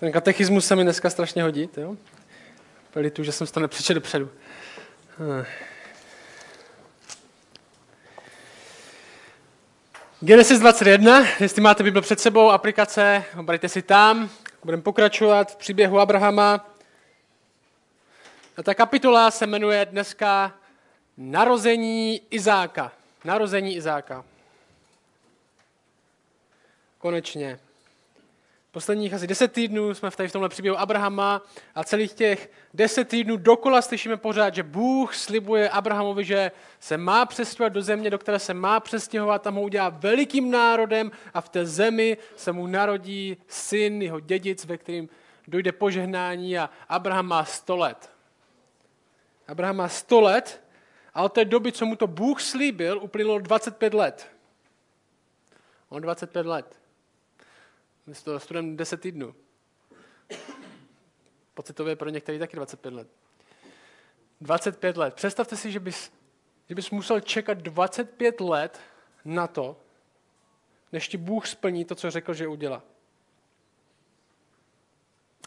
[0.00, 1.68] Ten katechismus se mi dneska strašně hodí.
[1.76, 1.96] Jo?
[3.12, 4.30] tu, že jsem to nepřečet dopředu.
[5.18, 5.44] Hm.
[10.20, 14.30] Genesis 21, jestli máte Bible před sebou, aplikace, obrajte si tam,
[14.64, 16.74] budeme pokračovat v příběhu Abrahama.
[18.56, 20.54] A ta kapitola se jmenuje dneska
[21.16, 22.92] Narození Izáka.
[23.24, 24.24] Narození Izáka.
[26.98, 27.58] Konečně.
[28.78, 31.42] Posledních asi deset týdnů jsme v, tady v tomhle příběhu Abrahama
[31.74, 37.26] a celých těch deset týdnů dokola slyšíme pořád, že Bůh slibuje Abrahamovi, že se má
[37.26, 41.48] přestěhovat do země, do které se má přestěhovat, tam ho udělá velikým národem a v
[41.48, 45.08] té zemi se mu narodí syn, jeho dědic, ve kterým
[45.48, 48.10] dojde požehnání a Abraham má sto let.
[49.48, 50.62] Abraham má sto let
[51.14, 54.30] a od té doby, co mu to Bůh slíbil, uplynulo 25 let.
[55.88, 56.77] On 25 let.
[58.08, 59.34] My to studujeme 10 týdnů.
[61.54, 63.08] Pocitově pro některý taky 25 let.
[64.40, 65.14] 25 let.
[65.14, 66.12] Představte si, že bys,
[66.68, 68.80] že bys musel čekat 25 let
[69.24, 69.76] na to,
[70.92, 72.82] než ti Bůh splní to, co řekl, že udělá.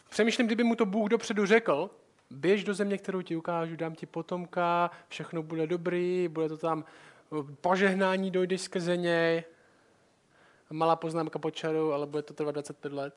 [0.08, 1.90] Přemýšlím, kdyby mu to Bůh dopředu řekl,
[2.30, 6.84] běž do země, kterou ti ukážu, dám ti potomka, všechno bude dobrý, bude to tam
[7.60, 9.44] požehnání, dojdeš skrze něj,
[10.72, 13.14] malá poznámka po čaru, ale bude to trvat 25 let.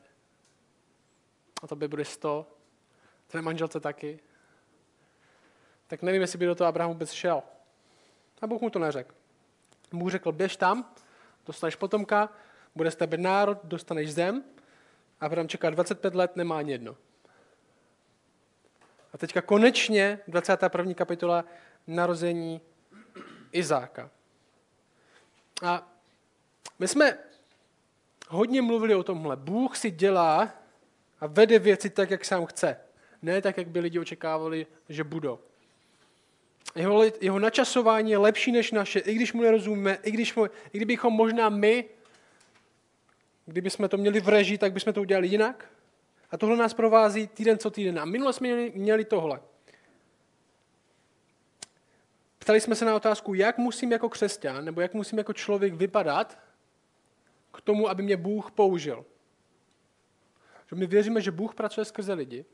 [1.64, 2.48] A to by bude 100.
[3.28, 4.20] Tvé manželce taky.
[5.88, 7.44] Tak nevím, jestli by do toho Abraham vůbec šel.
[8.42, 9.16] A Bůh mu to neřekl.
[9.92, 10.94] Bůh řekl, běž tam,
[11.46, 12.30] dostaneš potomka,
[12.76, 14.44] bude z tebe národ, dostaneš zem.
[15.20, 16.96] Abraham čeká 25 let, nemá ani jedno.
[19.14, 20.94] A teďka konečně 21.
[20.94, 21.46] kapitola
[21.88, 22.62] narození
[23.52, 24.10] Izáka.
[25.64, 25.88] A
[26.80, 27.18] my jsme
[28.30, 29.36] hodně mluvili o tomhle.
[29.36, 30.54] Bůh si dělá
[31.20, 32.78] a vede věci tak, jak sám chce.
[33.22, 35.40] Ne tak, jak by lidi očekávali, že budou.
[36.76, 40.78] Jeho, jeho načasování je lepší než naše, i když mu nerozumíme, i, když mu, i
[40.78, 41.86] kdybychom možná my,
[43.46, 45.70] kdyby jsme to měli v režii, tak bychom to udělali jinak.
[46.32, 48.00] A tohle nás provází týden co týden.
[48.00, 49.40] A minule jsme měli, měli tohle.
[52.40, 56.38] Ptali jsme se na otázku, jak musím jako křesťan, nebo jak musím jako člověk vypadat,
[57.66, 59.06] tomu, aby mě Bůh použil.
[60.70, 62.46] Že my věříme, že Bůh pracuje skrze lidi.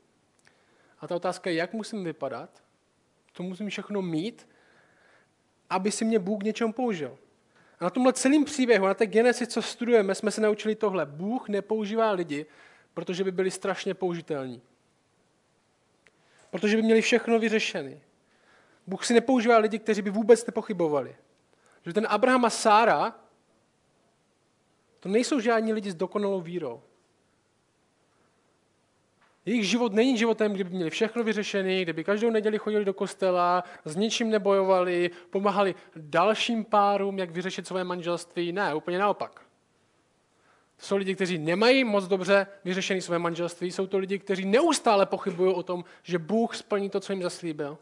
[1.00, 2.62] A ta otázka je, jak musím vypadat,
[3.32, 4.48] to musím všechno mít,
[5.70, 7.18] aby si mě Bůh něčem použil.
[7.80, 11.06] A na tomhle celém příběhu, na té genesi, co studujeme, jsme se naučili tohle.
[11.06, 12.46] Bůh nepoužívá lidi,
[12.94, 14.62] protože by byli strašně použitelní.
[16.50, 18.00] Protože by měli všechno vyřešené.
[18.86, 21.16] Bůh si nepoužívá lidi, kteří by vůbec nepochybovali.
[21.86, 23.21] Že ten Abraham a Sára
[25.02, 26.82] to nejsou žádní lidi s dokonalou vírou.
[29.46, 33.96] Jejich život není životem, kdyby měli všechno vyřešené, kdyby každou neděli chodili do kostela, s
[33.96, 38.52] ničím nebojovali, pomáhali dalším párům, jak vyřešit své manželství.
[38.52, 39.40] Ne, úplně naopak.
[40.76, 45.06] To jsou lidi, kteří nemají moc dobře vyřešené své manželství, jsou to lidi, kteří neustále
[45.06, 47.78] pochybují o tom, že Bůh splní to, co jim zaslíbil.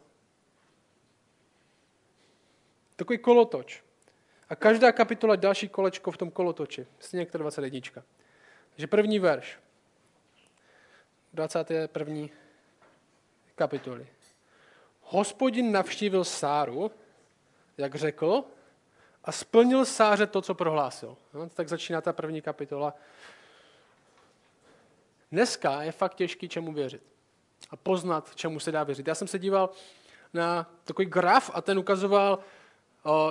[2.95, 3.83] Takový kolotoč.
[4.51, 6.87] A každá kapitola další kolečko v tom kolotoči.
[6.99, 8.03] Stejně jak ta 21.
[8.69, 9.59] Takže první verš.
[11.33, 12.27] 21.
[13.55, 14.07] kapitoly.
[15.01, 16.91] Hospodin navštívil Sáru,
[17.77, 18.43] jak řekl,
[19.23, 21.17] a splnil Sáře to, co prohlásil.
[21.33, 22.93] No, tak začíná ta první kapitola.
[25.31, 27.03] Dneska je fakt těžký, čemu věřit.
[27.69, 29.07] A poznat, čemu se dá věřit.
[29.07, 29.69] Já jsem se díval
[30.33, 32.39] na takový graf a ten ukazoval,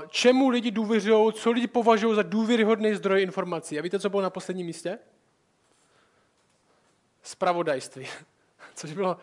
[0.09, 3.79] čemu lidi důvěřují, co lidi považují za důvěryhodný zdroj informací.
[3.79, 4.99] A víte, co bylo na posledním místě?
[7.23, 8.09] Spravodajství.
[8.75, 9.17] Což bylo,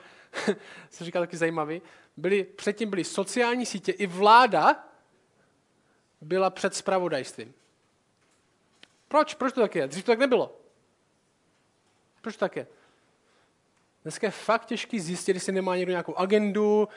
[0.90, 1.82] co říkal taky zajímavý.
[2.18, 4.88] Byly, předtím byly sociální sítě, i vláda
[6.22, 7.54] byla před spravodajstvím.
[9.08, 9.34] Proč?
[9.34, 9.88] Proč to tak je?
[9.88, 10.58] Dřív to tak nebylo.
[12.22, 12.68] Proč to tak je?
[14.04, 16.88] Dneska je fakt těžký zjistit, jestli nemá někdo nějakou agendu,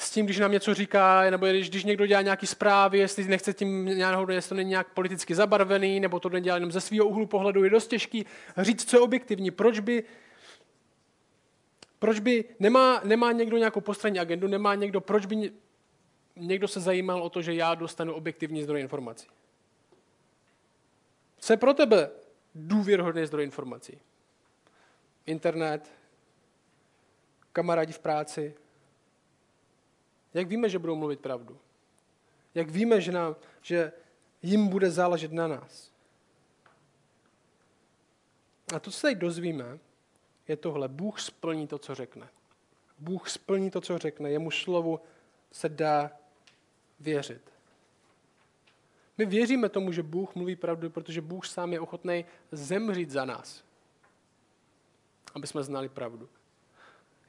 [0.00, 3.52] s tím, když nám něco říká, nebo když, když někdo dělá nějaký zprávy, jestli nechce
[3.52, 7.26] tím náhodou, jestli to není nějak politicky zabarvený, nebo to nedělá jenom ze svého úhlu
[7.26, 8.26] pohledu, je dost těžký
[8.56, 9.50] říct, co je objektivní.
[9.50, 10.04] Proč by,
[11.98, 15.52] proč by nemá, nemá někdo nějakou postranní agendu, nemá někdo, proč by
[16.36, 19.28] někdo se zajímal o to, že já dostanu objektivní zdroj informací?
[21.38, 22.10] Co je pro tebe
[22.54, 23.98] důvěrhodný zdroj informací?
[25.26, 25.92] Internet,
[27.52, 28.54] kamarádi v práci,
[30.34, 31.58] jak víme, že budou mluvit pravdu?
[32.54, 33.92] Jak víme, že, nám, že
[34.42, 35.90] jim bude záležet na nás?
[38.74, 39.78] A to, co se tady dozvíme,
[40.48, 40.88] je tohle.
[40.88, 42.28] Bůh splní to, co řekne.
[42.98, 44.30] Bůh splní to, co řekne.
[44.30, 45.00] Jemu slovu
[45.52, 46.10] se dá
[47.00, 47.42] věřit.
[49.18, 53.64] My věříme tomu, že Bůh mluví pravdu, protože Bůh sám je ochotný zemřít za nás,
[55.34, 56.28] aby jsme znali pravdu.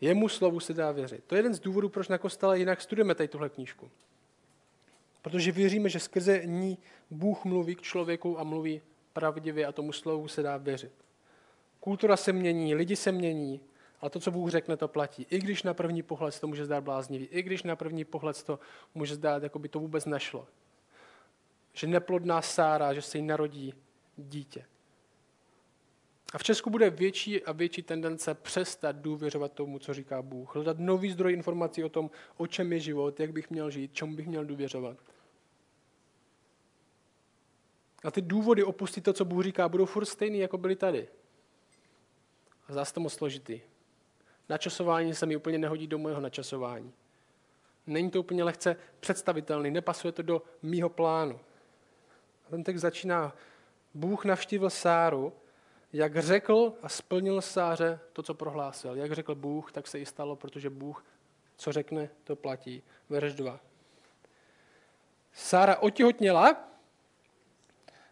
[0.01, 1.23] Jemu slovu se dá věřit.
[1.27, 3.91] To je jeden z důvodů, proč na kostele jinak studujeme tady tuhle knížku.
[5.21, 6.77] Protože věříme, že skrze ní
[7.09, 8.81] Bůh mluví k člověku a mluví
[9.13, 10.91] pravdivě a tomu slovu se dá věřit.
[11.79, 13.61] Kultura se mění, lidi se mění,
[14.01, 15.27] ale to, co Bůh řekne, to platí.
[15.29, 18.59] I když na první pohled to může zdát bláznivý, i když na první pohled to
[18.95, 20.47] může zdát, jako by to vůbec nešlo.
[21.73, 23.73] Že neplodná Sára, že se jí narodí
[24.17, 24.65] dítě.
[26.31, 30.55] A v Česku bude větší a větší tendence přestat důvěřovat tomu, co říká Bůh.
[30.55, 34.15] Hledat nový zdroj informací o tom, o čem je život, jak bych měl žít, čemu
[34.15, 34.97] bych měl důvěřovat.
[38.03, 41.07] A ty důvody opustit to, co Bůh říká, budou furt stejný, jako byly tady.
[42.67, 43.61] A zase to moc složitý.
[44.49, 46.93] Načasování se mi úplně nehodí do mojeho načasování.
[47.87, 51.39] Není to úplně lehce představitelný, nepasuje to do mýho plánu.
[52.47, 53.35] A ten text začíná,
[53.93, 55.33] Bůh navštívil Sáru,
[55.93, 58.95] jak řekl a splnil Sáře to, co prohlásil.
[58.95, 61.05] Jak řekl Bůh, tak se i stalo, protože Bůh,
[61.55, 62.83] co řekne, to platí.
[63.09, 63.59] Verš 2.
[65.33, 66.55] Sára otěhotněla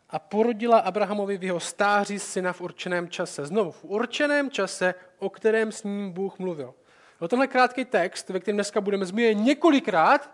[0.10, 3.46] a porodila Abrahamovi v jeho stáří syna v určeném čase.
[3.46, 6.74] Znovu, v určeném čase, o kterém s ním Bůh mluvil.
[7.20, 10.32] O tenhle krátký text, ve kterém dneska budeme zmínit několikrát,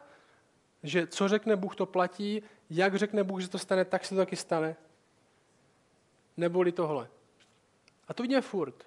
[0.83, 4.21] že co řekne Bůh, to platí, jak řekne Bůh, že to stane, tak se to
[4.21, 4.75] taky stane.
[6.37, 7.07] Neboli tohle.
[8.07, 8.85] A to vidíme furt.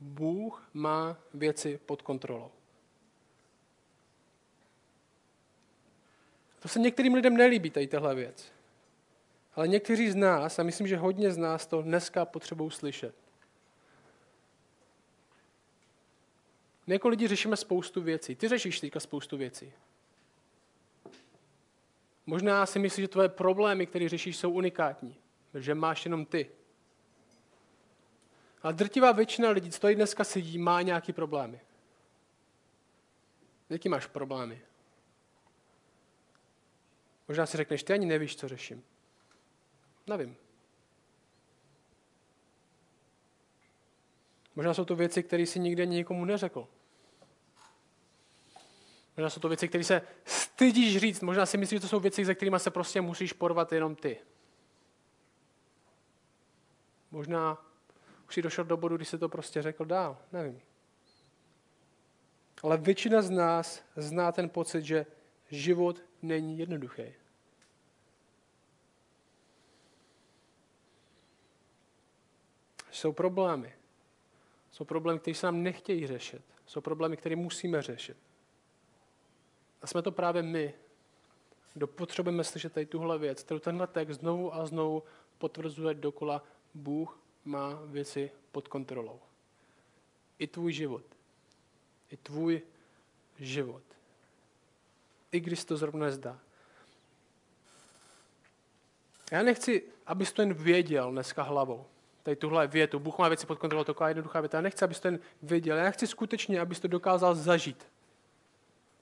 [0.00, 2.50] Bůh má věci pod kontrolou.
[6.60, 8.52] To se některým lidem nelíbí, tady tahle věc.
[9.54, 13.14] Ale někteří z nás, a myslím, že hodně z nás to dneska potřebují slyšet.
[16.86, 18.36] My jako lidi řešíme spoustu věcí.
[18.36, 19.72] Ty řešíš teďka spoustu věcí.
[22.26, 25.16] Možná si myslíš, že tvoje problémy, které řešíš, jsou unikátní.
[25.54, 26.50] Že máš jenom ty.
[28.64, 31.60] A drtivá většina lidí, co tady dneska sedí, má nějaký problémy.
[33.68, 34.60] Jaký máš problémy?
[37.28, 38.84] Možná si řekneš, ty ani nevíš, co řeším.
[40.06, 40.36] Nevím.
[44.56, 46.68] Možná jsou to věci, které si nikdy nikomu neřekl.
[49.16, 51.20] Možná jsou to věci, které se stydíš říct.
[51.20, 54.20] Možná si myslíš, že to jsou věci, se kterými se prostě musíš porvat jenom ty.
[57.10, 57.73] Možná
[58.34, 60.18] si došel do bodu, kdy se to prostě řekl dál.
[60.32, 60.60] Nevím.
[62.62, 65.06] Ale většina z nás zná ten pocit, že
[65.50, 67.14] život není jednoduchý.
[72.90, 73.72] Jsou problémy.
[74.70, 76.42] Jsou problémy, které se nám nechtějí řešit.
[76.66, 78.16] Jsou problémy, které musíme řešit.
[79.82, 80.74] A jsme to právě my,
[81.74, 85.02] kdo potřebujeme slyšet tady tuhle věc, kterou tenhle text znovu a znovu
[85.38, 86.42] potvrzuje dokola
[86.74, 89.20] Bůh má věci pod kontrolou.
[90.38, 91.04] I tvůj život.
[92.10, 92.62] I tvůj
[93.38, 93.82] život.
[95.32, 96.38] I když to zrovna nezdá.
[99.32, 101.86] Já nechci, abys to jen věděl dneska hlavou.
[102.22, 104.58] Tady tuhle větu, Bůh má věci pod kontrolou, taková jednoduchá věta.
[104.58, 105.76] Já nechci, abys to jen věděl.
[105.76, 107.86] Já chci skutečně, abys to dokázal zažít.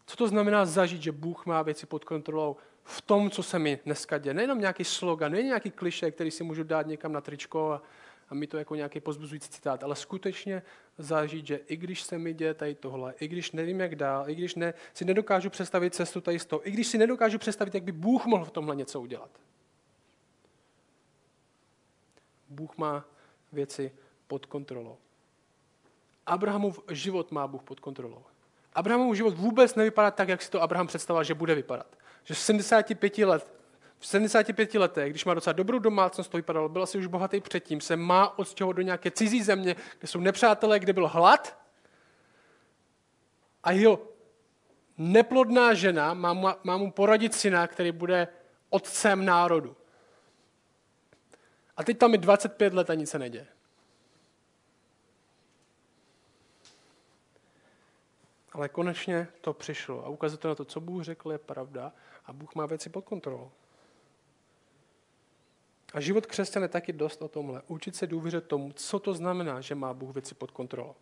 [0.06, 3.78] Co to znamená zažít, že Bůh má věci pod kontrolou v tom, co se mi
[3.84, 4.34] dneska děje?
[4.34, 7.82] Nejenom nějaký slogan, nejen nějaký kliše, který si můžu dát někam na tričko a,
[8.32, 10.62] a mi to jako nějaký pozbuzující citát, ale skutečně
[10.98, 14.34] zažít, že i když se mi děje tady tohle, i když nevím, jak dál, i
[14.34, 17.84] když ne, si nedokážu představit cestu tady z toho, i když si nedokážu představit, jak
[17.84, 19.30] by Bůh mohl v tomhle něco udělat.
[22.48, 23.04] Bůh má
[23.52, 23.92] věci
[24.26, 24.96] pod kontrolou.
[26.26, 28.24] Abrahamův život má Bůh pod kontrolou.
[28.72, 31.98] Abrahamův život vůbec nevypadá tak, jak si to Abraham představoval, že bude vypadat.
[32.24, 33.54] Že v 75 let
[34.02, 37.80] v 75 letech, když má docela dobrou domácnost, to vypadalo, byl asi už bohatý předtím,
[37.80, 41.58] se má odstěhovat do nějaké cizí země, kde jsou nepřátelé, kde byl hlad.
[43.64, 44.08] A jeho
[44.98, 48.28] neplodná žena má, má mu poradit syna, který bude
[48.70, 49.76] otcem národu.
[51.76, 53.46] A teď tam je 25 let a nic se neděje.
[58.52, 61.92] Ale konečně to přišlo a ukazuje to na to, co Bůh řekl, je pravda
[62.26, 63.50] a Bůh má věci pod kontrolou.
[65.92, 67.62] A život křesťana je taky dost o tomhle.
[67.68, 70.94] Učit se důvěřit tomu, co to znamená, že má Bůh věci pod kontrolou.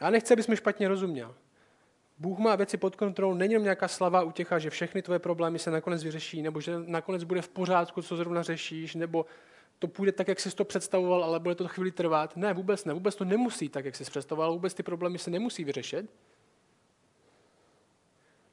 [0.00, 1.34] Já nechci, abys mi špatně rozuměl.
[2.18, 5.70] Bůh má věci pod kontrolou, není jenom nějaká slava utěcha, že všechny tvoje problémy se
[5.70, 9.26] nakonec vyřeší, nebo že nakonec bude v pořádku, co zrovna řešíš, nebo
[9.78, 12.36] to půjde tak, jak jsi to představoval, ale bude to chvíli trvat.
[12.36, 12.94] Ne, vůbec ne.
[12.94, 14.52] Vůbec to nemusí tak, jak jsi představoval.
[14.52, 16.10] Vůbec ty problémy se nemusí vyřešit.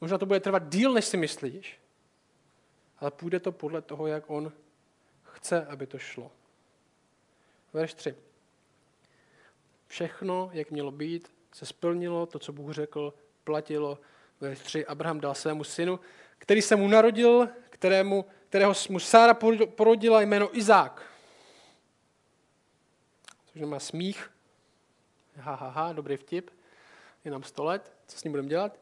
[0.01, 1.79] Možná to bude trvat díl, než si myslíš,
[3.00, 4.51] ale půjde to podle toho, jak on
[5.45, 6.31] chce, aby to šlo.
[7.73, 8.15] Verš 3.
[9.87, 13.99] Všechno, jak mělo být, se splnilo, to, co Bůh řekl, platilo.
[14.41, 14.85] Verš 3.
[14.85, 15.99] Abraham dal svému synu,
[16.37, 19.33] který se mu narodil, kterému, kterého mu Sára
[19.75, 21.11] porodila jméno Izák.
[23.45, 24.31] Což má smích.
[25.35, 26.51] Ha, ha, ha, dobrý vtip.
[27.25, 28.79] Je nám sto let, co s ním budeme dělat?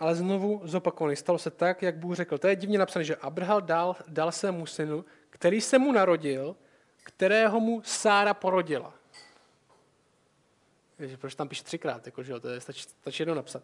[0.00, 1.16] Ale znovu zopakovaný.
[1.16, 2.38] Stalo se tak, jak Bůh řekl.
[2.38, 6.56] To je divně napsané, že Abraham dal, dal svému synu, který se mu narodil,
[7.02, 8.94] kterého mu Sára porodila.
[10.98, 12.06] Ježi, proč tam píše třikrát?
[12.06, 13.62] Jako, že jo, to je, stačí, stačí jedno napsat.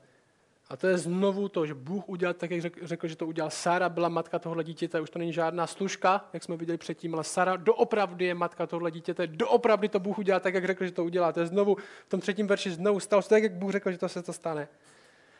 [0.68, 3.50] A to je znovu to, že Bůh udělal tak, jak řekl, řekl že to udělal.
[3.50, 7.24] Sára byla matka tohohle dítěte, už to není žádná služka, jak jsme viděli předtím, ale
[7.24, 11.04] Sára doopravdy je matka tohohle dítěte, doopravdy to Bůh udělal tak, jak řekl, že to
[11.04, 11.32] udělá.
[11.32, 11.76] To je znovu
[12.06, 14.32] v tom třetím verši znovu stalo se tak, jak Bůh řekl, že to se to
[14.32, 14.68] stane.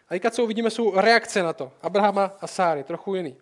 [0.09, 1.73] A teďka, co uvidíme, jsou reakce na to.
[1.83, 3.37] Abrahama a Sáry, trochu jiný.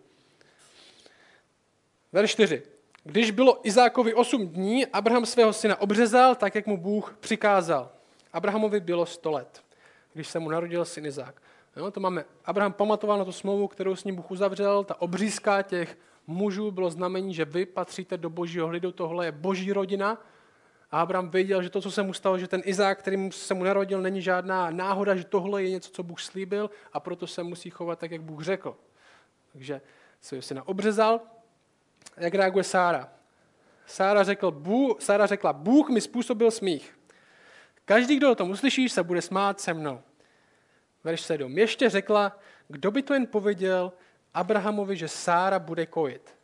[2.11, 2.63] Verš 4.
[3.03, 7.91] Když bylo Izákovi 8 dní, Abraham svého syna obřezal, tak jak mu Bůh přikázal.
[8.33, 9.63] Abrahamovi bylo 100 let,
[10.13, 11.41] když se mu narodil syn Izák.
[11.75, 15.61] Jo, to máme, Abraham pamatoval na tu smlouvu, kterou s ním Bůh uzavřel, ta obřízka
[15.61, 20.17] těch mužů bylo znamení, že vy patříte do božího lidu, tohle je boží rodina,
[20.91, 24.01] Abraham věděl, že to, co se mu stalo, že ten Izák, který se mu narodil,
[24.01, 27.99] není žádná náhoda, že tohle je něco, co Bůh slíbil a proto se musí chovat
[27.99, 28.77] tak, jak Bůh řekl.
[29.51, 29.81] Takže
[30.21, 31.21] se syna obřezal.
[32.17, 33.09] Jak reaguje Sára?
[33.85, 36.99] Sára, řekl, Bůh, Sára řekla, Bůh mi způsobil smích.
[37.85, 40.01] Každý, kdo o tom uslyší, se bude smát se mnou.
[41.03, 41.57] Verš 7.
[41.57, 43.93] Ještě řekla, kdo by to jen pověděl
[44.33, 46.35] Abrahamovi, že Sára bude kojit.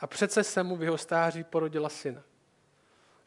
[0.00, 2.22] A přece se mu v jeho stáří porodila syna.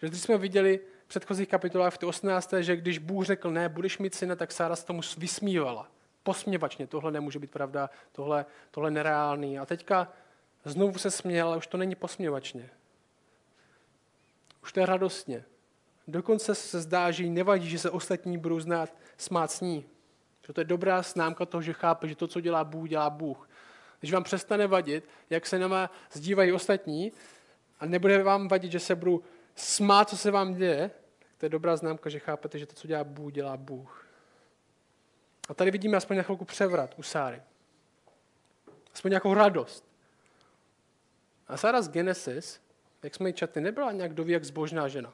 [0.01, 2.53] Že když jsme viděli v předchozích kapitolách v té 18.
[2.59, 5.87] že když Bůh řekl ne, budeš mít syna, tak Sára se tomu vysmívala.
[6.23, 9.59] Posměvačně, tohle nemůže být pravda, tohle, tohle nereálný.
[9.59, 10.13] A teďka
[10.65, 12.69] znovu se směl, ale už to není posměvačně.
[14.63, 15.43] Už to je radostně.
[16.07, 19.85] Dokonce se zdá, že jí nevadí, že se ostatní budou znát, smát s ní.
[20.47, 23.49] Že to je dobrá známka toho, že chápe, že to, co dělá Bůh, dělá Bůh.
[23.99, 27.11] Když vám přestane vadit, jak se na vás zdívají ostatní,
[27.79, 29.21] a nebude vám vadit, že se budou
[29.55, 30.91] smát, co se vám děje,
[31.37, 34.07] to je dobrá známka, že chápete, že to, co dělá Bůh, dělá Bůh.
[35.49, 37.41] A tady vidíme aspoň na chvilku převrat u Sáry.
[38.93, 39.85] Aspoň nějakou radost.
[41.47, 42.61] A Sára z Genesis,
[43.03, 45.13] jak jsme ji četli, nebyla nějak doví jak zbožná žena.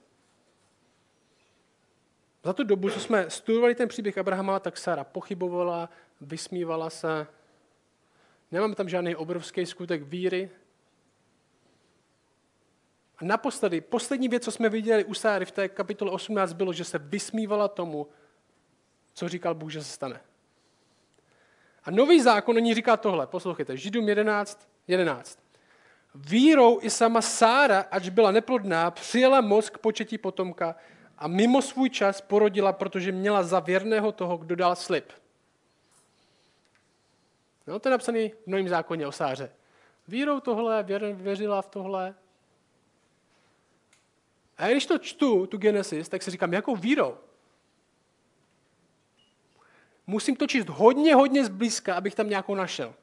[2.43, 5.89] Za tu dobu, co jsme studovali ten příběh Abrahama, tak Sára pochybovala,
[6.21, 7.27] vysmívala se.
[8.51, 10.49] Nemáme tam žádný obrovský skutek víry,
[13.17, 16.83] a naposledy, poslední věc, co jsme viděli u Sáry v té kapitole 18, bylo, že
[16.83, 18.07] se vysmívala tomu,
[19.13, 20.21] co říkal Bůh, že se stane.
[21.83, 25.39] A nový zákon ní říká tohle, poslouchejte, Židům 11, 11.
[26.15, 30.75] Vírou i sama Sára, ač byla neplodná, přijela moc k početí potomka
[31.17, 35.11] a mimo svůj čas porodila, protože měla za věrného toho, kdo dal slib.
[37.67, 39.51] No, to je napsaný v novém zákoně o Sáře.
[40.07, 40.83] Vírou tohle,
[41.13, 42.15] věřila v tohle,
[44.57, 47.17] a když to čtu, tu Genesis, tak si říkám, jakou vírou?
[50.07, 52.95] Musím to číst hodně, hodně zblízka, abych tam nějakou našel.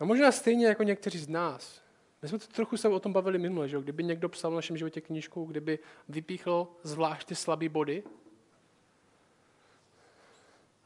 [0.00, 1.82] A možná stejně jako někteří z nás.
[2.22, 4.76] My jsme to trochu se o tom bavili minule, že kdyby někdo psal v našem
[4.76, 5.78] životě knížku, kdyby
[6.08, 8.02] vypíchl zvlášť ty slabé body,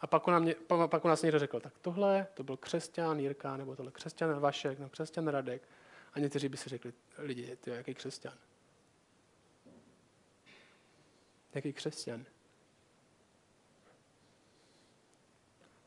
[0.01, 0.49] a pak, nám,
[0.87, 4.79] pak u nás někdo řekl, tak tohle to byl křesťan Jirka, nebo tohle křesťan Vašek,
[4.79, 5.69] nebo křesťan Radek.
[6.13, 8.35] A někteří by si řekli, lidi, ty jaký křesťan?
[11.55, 12.27] Jaký křesťan?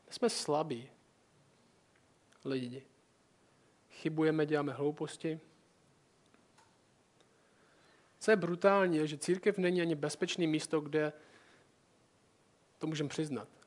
[0.06, 0.90] My jsme slabí
[2.44, 2.86] lidi.
[3.90, 5.40] Chybujeme, děláme hlouposti.
[8.18, 11.12] Co je brutální, je, že církev není ani bezpečné místo, kde
[12.78, 13.59] to můžeme přiznat.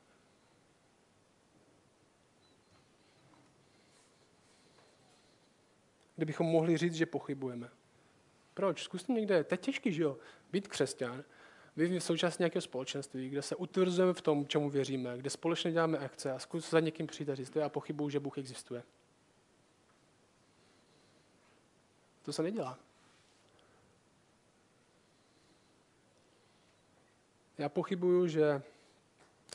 [6.16, 7.70] Kde bychom mohli říct, že pochybujeme.
[8.54, 8.82] Proč?
[8.82, 10.18] Zkuste někde, to je těžký, že jo,
[10.52, 11.24] být křesťan,
[11.76, 15.98] být v součástí nějakého společenství, kde se utvrzujeme v tom, čemu věříme, kde společně děláme
[15.98, 18.82] akce a zkus za někým přijít a říct, já pochybuju, že Bůh existuje.
[22.22, 22.78] To se nedělá.
[27.58, 28.62] Já pochybuju, že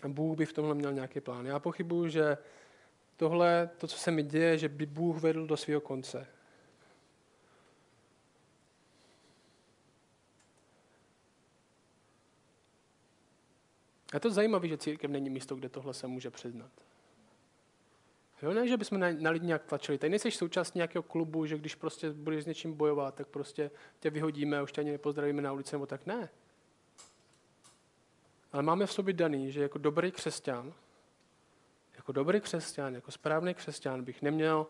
[0.08, 1.46] Bůh by v tomhle měl nějaký plán.
[1.46, 2.38] Já pochybuju, že
[3.18, 6.28] tohle, to, co se mi děje, že by Bůh vedl do svého konce.
[14.14, 16.72] Je to zajímavé, že církev není místo, kde tohle se může přiznat.
[18.42, 19.98] Jo, ne, že bychom na, na lidi nějak tlačili.
[19.98, 24.10] Tady nejseš součást nějakého klubu, že když prostě budeš s něčím bojovat, tak prostě tě
[24.10, 26.30] vyhodíme a už tě ani nepozdravíme na ulici, nebo tak ne.
[28.52, 30.74] Ale máme v sobě daný, že jako dobrý křesťan,
[31.96, 34.68] jako dobrý křesťan, jako správný křesťan bych neměl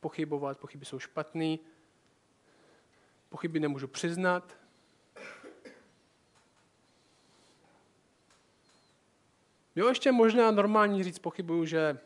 [0.00, 1.60] pochybovat, pochyby jsou špatný,
[3.28, 4.58] pochyby nemůžu přiznat.
[9.76, 11.98] Jo, ještě možná normální říct pochybuju, že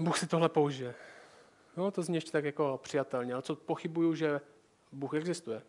[0.00, 0.94] Bůh si tohle použije.
[1.76, 4.40] No, to zní ještě tak jako přijatelně, ale co pochybuju, že
[4.92, 5.62] Bůh existuje.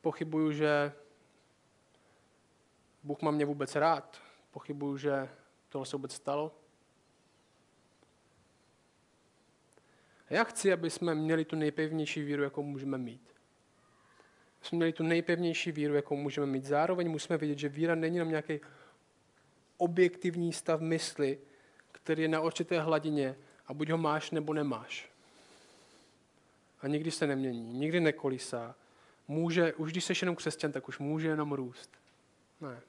[0.00, 0.92] Pochybuju, že
[3.02, 4.22] Bůh má mě vůbec rád.
[4.50, 5.28] Pochybuju, že
[5.68, 6.54] tohle se vůbec stalo.
[10.30, 13.33] Já chci, aby jsme měli tu nejpevnější víru, jakou můžeme mít.
[14.64, 16.64] Jsme měli tu nejpevnější víru, jakou můžeme mít.
[16.64, 18.60] Zároveň musíme vědět, že víra není jenom nějaký
[19.76, 21.38] objektivní stav mysli,
[21.92, 25.10] který je na určité hladině a buď ho máš nebo nemáš.
[26.80, 28.74] A nikdy se nemění, nikdy nekolísá.
[29.28, 31.90] Může, už když jsi jenom křesťan, tak už může jenom růst.
[32.60, 32.80] Ne.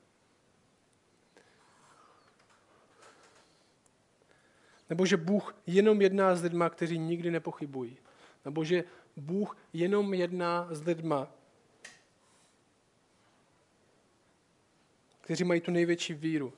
[4.90, 7.98] Nebo že Bůh jenom jedná s lidma, kteří nikdy nepochybují.
[8.46, 8.84] Nebo že
[9.18, 11.32] Bůh jenom jedná s lidma,
[15.26, 16.54] kteří mají tu největší víru.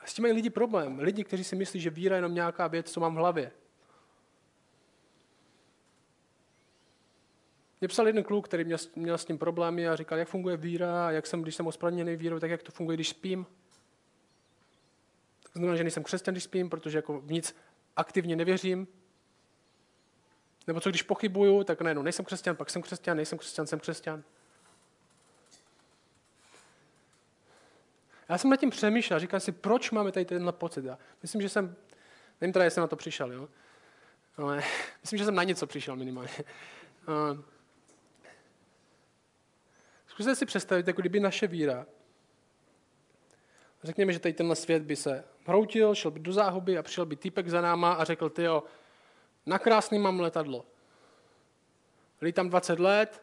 [0.00, 0.98] A s tím mají lidi problém.
[0.98, 3.52] Lidi, kteří si myslí, že víra je jenom nějaká věc, co mám v hlavě.
[7.80, 11.06] Mě psal jeden kluk, který měl, měl s tím problémy a říkal, jak funguje víra
[11.06, 13.46] a jak jsem, když jsem ospravedlněný vírou, tak jak to funguje, když spím.
[15.52, 17.56] To znamená, že nejsem křesťan, když spím, protože jako v nic
[17.96, 18.88] aktivně nevěřím.
[20.66, 24.24] Nebo co když pochybuju, tak najednou nejsem křesťan, pak jsem křesťan, nejsem křesťan, jsem křesťan.
[28.28, 30.84] Já jsem nad tím přemýšlel, říkal si, proč máme tady tenhle pocit.
[30.84, 31.76] Já myslím, že jsem,
[32.40, 33.48] nevím teda, jestli jsem na to přišel, jo?
[34.36, 34.62] ale
[35.02, 36.30] myslím, že jsem na něco přišel minimálně.
[40.06, 41.86] Zkuste si představit, jako kdyby naše víra,
[43.82, 47.16] řekněme, že tady tenhle svět by se hroutil, šel by do záhuby a přišel by
[47.16, 48.62] týpek za náma a řekl, ty jo,
[49.46, 50.66] na krásný mám letadlo.
[52.22, 53.22] Lítám 20 let,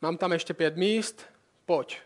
[0.00, 1.26] mám tam ještě pět míst,
[1.66, 1.98] pojď.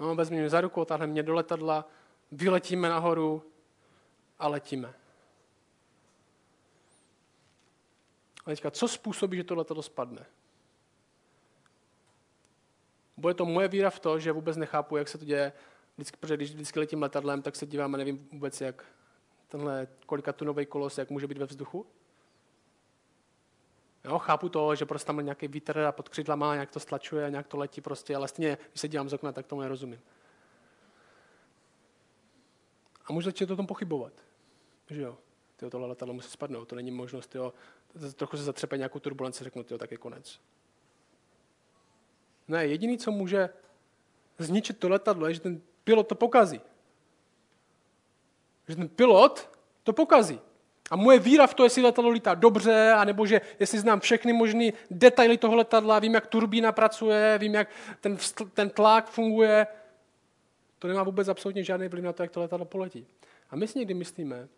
[0.00, 1.88] No, vezmi mě za ruku, táhne mě do letadla,
[2.32, 3.42] vyletíme nahoru
[4.38, 4.94] a letíme.
[8.44, 10.26] A teďka, co způsobí, že to letadlo spadne?
[13.16, 15.52] Bude to moje víra v to, že vůbec nechápu, jak se to děje.
[15.96, 18.84] Vždycky, protože když vždycky letím letadlem, tak se dívám a nevím vůbec, jak
[19.48, 21.86] tenhle kolika tunový kolos, jak může být ve vzduchu.
[24.04, 27.46] Jo, chápu to, že prostě tam nějaký vítr a pod křídlama nějak to stlačuje, nějak
[27.46, 30.00] to letí prostě, ale stejně, když se dívám z okna, tak tomu nerozumím.
[33.06, 34.12] A můžu začít o tom pochybovat.
[34.90, 35.18] Že jo,
[35.56, 37.52] tyjo, tohle letadlo musí spadnout, to není možnost, jo,
[38.16, 40.40] trochu se zatřepe nějakou turbulenci, řeknu, tyjo, tak je konec.
[42.48, 43.50] Ne, jediný, co může
[44.38, 46.60] zničit to letadlo, je, že ten pilot to pokazí.
[48.68, 50.40] Že ten pilot to pokazí.
[50.92, 54.70] A moje víra v to, jestli letadlo lítá dobře, anebo že jestli znám všechny možné
[54.90, 57.68] detaily toho letadla, vím, jak turbína pracuje, vím, jak
[58.00, 58.16] ten,
[58.54, 59.66] ten tlak funguje,
[60.78, 63.06] to nemá vůbec absolutně žádný vliv na to, jak to letadlo poletí.
[63.50, 64.48] A my si někdy myslíme,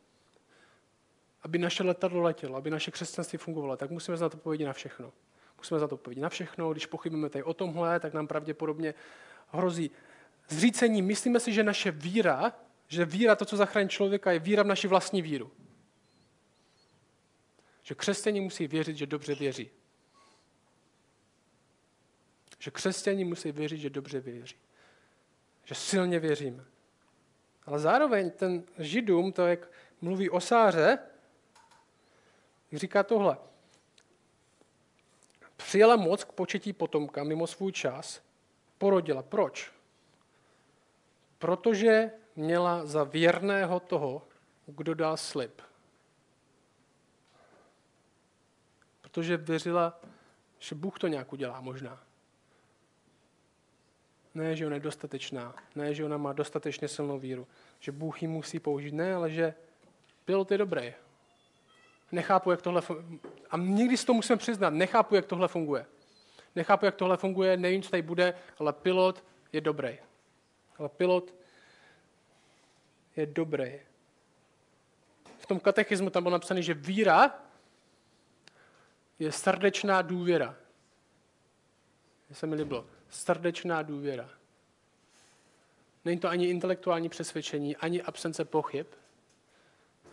[1.42, 5.12] aby naše letadlo letělo, aby naše křesťanství fungovalo, tak musíme znát odpovědi na všechno.
[5.58, 6.72] Musíme znát odpovědi na všechno.
[6.72, 8.94] Když pochybujeme tady o tomhle, tak nám pravděpodobně
[9.48, 9.90] hrozí
[10.48, 11.02] zřícení.
[11.02, 12.52] Myslíme si, že naše víra,
[12.88, 15.50] že víra, to, co zachrání člověka, je víra v naši vlastní víru.
[17.84, 19.70] Že křesťani musí věřit, že dobře věří.
[22.58, 24.56] Že křesťani musí věřit, že dobře věří.
[25.64, 26.64] Že silně věříme.
[27.66, 29.70] Ale zároveň ten židům, to jak
[30.00, 30.98] mluví o Sáře,
[32.72, 33.36] říká tohle.
[35.56, 38.22] Přijela moc k početí potomka mimo svůj čas,
[38.78, 39.22] porodila.
[39.22, 39.72] Proč?
[41.38, 44.28] Protože měla za věrného toho,
[44.66, 45.62] kdo dal slib.
[49.14, 50.00] Protože věřila,
[50.58, 52.02] že Bůh to nějak udělá možná.
[54.34, 57.46] Ne, že ona je dostatečná, ne, že ona má dostatečně silnou víru,
[57.80, 59.54] že Bůh ji musí použít, ne, ale že
[60.24, 60.94] pilot je dobrý.
[62.12, 62.82] Nechápu, jak tohle...
[63.50, 65.86] A někdy si to musíme přiznat, nechápu, jak tohle funguje.
[66.56, 69.98] Nechápu, jak tohle funguje, nevím, co tady bude, ale pilot je dobrý.
[70.78, 71.34] Ale pilot
[73.16, 73.80] je dobrý.
[75.38, 77.44] V tom katechismu tam bylo napsané, že víra
[79.18, 80.56] je srdečná důvěra.
[82.28, 82.86] Mně se mi líbilo.
[83.10, 84.30] Srdečná důvěra.
[86.04, 88.86] Není to ani intelektuální přesvědčení, ani absence pochyb,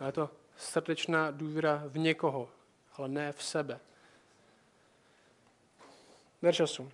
[0.00, 2.50] ale je to srdečná důvěra v někoho,
[2.92, 3.80] ale ne v sebe.
[6.42, 6.92] Verš 8.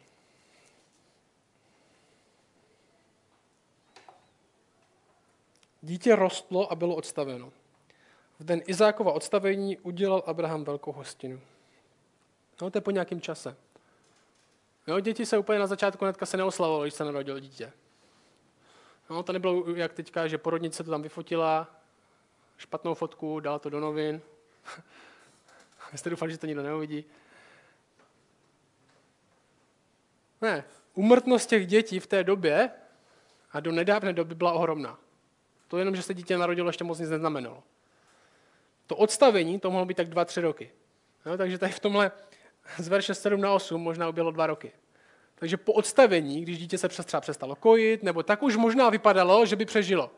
[5.82, 7.52] Dítě rostlo a bylo odstaveno.
[8.38, 11.40] V den Izákova odstavení udělal Abraham velkou hostinu.
[12.62, 13.56] No, to je po nějakém čase.
[14.86, 17.72] No, děti se úplně na začátku netka se neoslavovalo, když se narodilo dítě.
[19.10, 21.68] No, to nebylo jak teďka, že porodnice to tam vyfotila,
[22.56, 24.20] špatnou fotku, dala to do novin.
[25.94, 27.04] Jste doufali, že to nikdo neuvidí.
[30.40, 32.70] Ne, umrtnost těch dětí v té době
[33.52, 34.98] a do nedávné doby byla ohromná.
[35.68, 37.62] To jenom, že se dítě narodilo, ještě moc nic neznamenalo.
[38.86, 40.70] To odstavení, to mohlo být tak dva, tři roky.
[41.26, 42.12] No, takže tady v tomhle
[42.78, 44.72] z verše 7 na 8 možná uběhlo dva roky.
[45.34, 49.56] Takže po odstavení, když dítě se třeba přestalo kojit, nebo tak už možná vypadalo, že
[49.56, 50.10] by přežilo.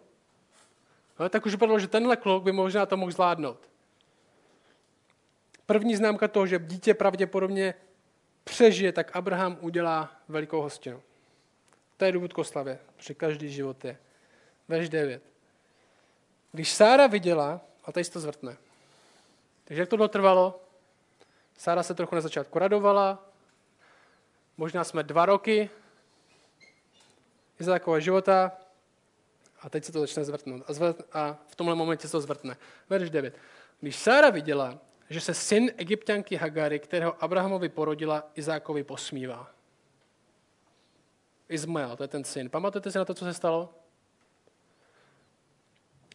[1.19, 3.69] No, tak už vypadalo, že tenhle kluk by možná to mohl zvládnout.
[5.67, 7.75] První známka toho, že dítě pravděpodobně
[8.45, 11.03] přežije, tak Abraham udělá velikou hostinu.
[11.97, 12.79] To je důvod k oslavě,
[13.17, 13.99] každý život je.
[14.69, 15.23] Verš 9.
[16.53, 18.57] Když Sára viděla, a tady se to zvrtne.
[19.65, 20.63] Takže jak to trvalo?
[21.61, 23.27] Sára se trochu na začátku radovala,
[24.57, 25.71] možná jsme dva roky
[27.65, 28.53] takového života
[29.61, 30.63] a teď se to začne zvrtnout.
[30.67, 32.57] A, zvrt, a v tomhle momentě se to zvrtne.
[32.91, 33.37] Verš 9.
[33.81, 34.79] Když Sára viděla,
[35.11, 39.51] že se syn egyptianky Hagary, kterého Abrahamovi porodila, Izákovi posmívá.
[41.49, 42.51] Izmael, to je ten syn.
[42.51, 43.75] Pamatujete si na to, co se stalo?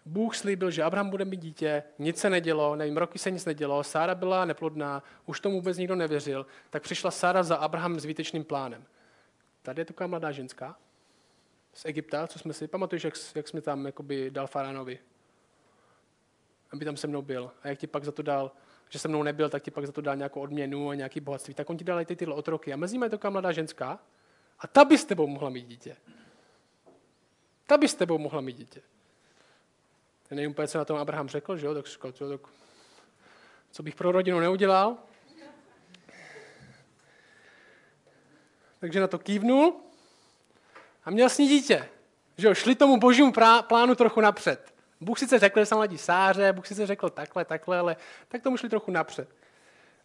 [0.06, 3.84] Bůh slíbil, že Abraham bude mít dítě, nic se nedělo, nevím, roky se nic nedělo,
[3.84, 8.44] Sára byla neplodná, už tomu vůbec nikdo nevěřil, tak přišla Sára za Abrahamem s výtečným
[8.44, 8.86] plánem.
[9.62, 10.78] Tady je taková mladá ženská
[11.74, 15.00] z Egypta, co jsme si, pamatuješ, jak, jak jsme tam jakoby dal Faránovi,
[16.72, 17.52] aby tam se mnou byl.
[17.62, 18.52] A jak ti pak za to dal,
[18.90, 21.54] že se mnou nebyl, tak ti pak za to dal nějakou odměnu a nějaký bohatství.
[21.54, 22.74] Tak on ti dal ty tyhle otroky.
[22.74, 24.00] A mezi nimi je taková mladá ženská
[24.60, 25.98] a ta by s tebou mohla mít dítě.
[27.68, 28.82] Ta by s tebou mohla mít dítě.
[30.32, 31.74] Já nevím úplně, co na tom Abraham řekl, že jo?
[31.74, 32.42] Tak říkal, co, tak,
[33.72, 34.98] co bych pro rodinu neudělal.
[38.80, 39.82] Takže na to kývnul
[41.04, 41.90] a měl s ní dítě.
[42.38, 43.34] Že jo, šli tomu božímu
[43.68, 44.74] plánu trochu napřed.
[45.02, 47.96] Bůh sice řekl, že se mladí sáře, Bůh sice řekl takhle, takhle, ale
[48.28, 49.30] tak tomu šli trochu napřed.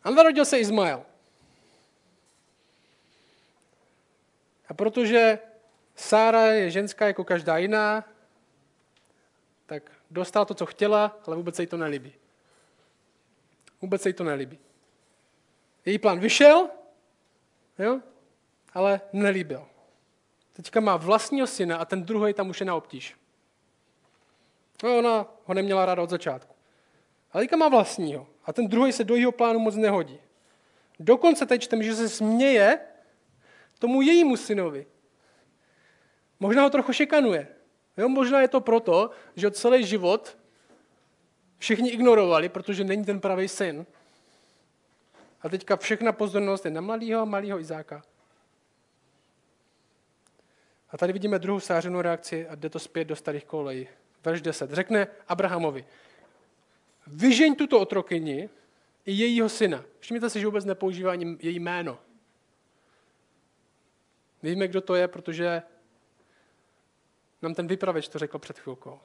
[0.02, 1.04] A narodil se Izmael.
[4.68, 5.38] A protože
[5.96, 8.04] Sára je ženská jako každá jiná,
[9.66, 12.12] tak dostala to, co chtěla, ale vůbec se jí to nelíbí.
[13.82, 14.58] Vůbec se jí to nelíbí.
[15.84, 16.68] Její plán vyšel,
[17.78, 18.00] jo,
[18.72, 19.66] ale nelíbil.
[20.52, 23.16] Teďka má vlastního syna a ten druhý tam už je na obtíž.
[24.82, 26.54] No, ona ho neměla ráda od začátku.
[27.32, 30.20] Ale teďka má vlastního a ten druhý se do jeho plánu moc nehodí.
[30.98, 32.80] Dokonce teď čteme, že se směje
[33.78, 34.86] tomu jejímu synovi.
[36.40, 37.48] Možná ho trochu šikanuje.
[38.00, 40.38] Jo, možná je to proto, že celý život
[41.58, 43.86] všichni ignorovali, protože není ten pravý syn.
[45.42, 48.02] A teďka všechna pozornost je na mladého, malého Izáka.
[50.90, 53.88] A tady vidíme druhou sářenou reakci a jde to zpět do starých kolejí.
[54.24, 54.70] Verš 10.
[54.70, 55.84] Řekne Abrahamovi,
[57.06, 58.48] vyžeň tuto otrokyni
[59.06, 59.84] i jejího syna.
[59.98, 61.98] Všimněte si, že vůbec nepoužívá její jméno.
[64.42, 65.62] Víme, kdo to je, protože
[67.42, 69.00] nám ten vypraveč to řekl před chvilkou.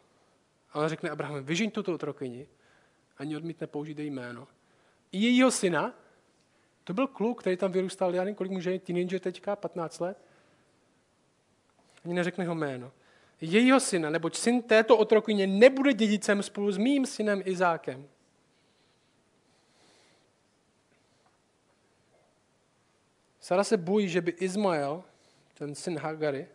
[0.74, 2.48] Ale řekne Abraham, vyžiň tuto otrokyni,
[3.18, 4.48] ani odmítne použít její jméno.
[5.12, 5.94] I jejího syna,
[6.84, 10.18] to byl kluk, který tam vyrůstal, já nevím, kolik může teenager teďka, 15 let,
[12.06, 12.92] ani neřekne jeho jméno.
[13.42, 18.08] Jejího syna, neboť syn této otrokyně nebude dědicem spolu s mým synem Izákem.
[23.40, 25.04] Sara se bojí, že by Izmael,
[25.54, 26.48] ten syn Hagary,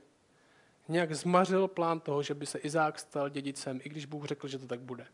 [0.90, 4.59] nějak zmařil plán toho, že by se Izák stal dědicem, i když Bůh řekl, že
[4.59, 5.07] to tak bude.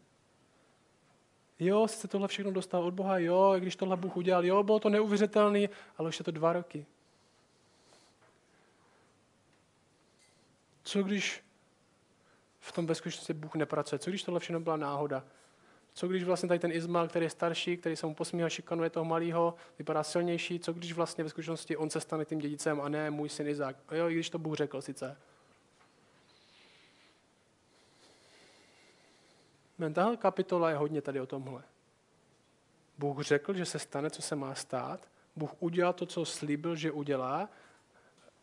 [1.59, 4.81] Jo, sice tohle všechno dostal od Boha, jo, i když tohle Bůh udělal, jo, bylo
[4.81, 6.87] to neuvěřitelné, ale už je to dva roky.
[10.83, 11.45] Co když
[12.61, 13.99] v tom bezpečnosti Bůh nepracuje?
[13.99, 15.25] Co když tohle všechno byla náhoda?
[15.93, 19.05] Co když vlastně tady ten Izmael, který je starší, který se mu posmíhá, šikanuje toho
[19.05, 23.11] malého, vypadá silnější, co když vlastně ve skutečnosti on se stane tím dědicem a ne
[23.11, 23.77] můj syn Izák.
[23.93, 25.17] Jo, i když to Bůh řekl sice.
[29.93, 31.63] Tahle kapitola je hodně tady o tomhle.
[32.99, 35.09] Bůh řekl, že se stane, co se má stát.
[35.37, 37.49] Bůh udělal to, co slíbil, že udělá.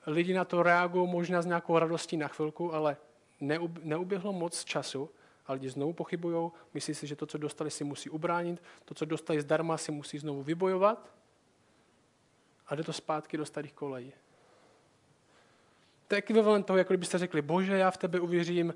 [0.07, 2.97] Lidi na to reagují možná s nějakou radostí na chvilku, ale
[3.83, 5.09] neuběhlo moc času
[5.45, 9.05] a lidi znovu pochybují, myslí si, že to, co dostali, si musí ubránit, to, co
[9.05, 11.11] dostali zdarma, si musí znovu vybojovat
[12.67, 14.13] a jde to zpátky do starých kolejí.
[16.07, 18.73] To je ekvivalent toho, jako kdybyste řekli, bože, já v tebe uvěřím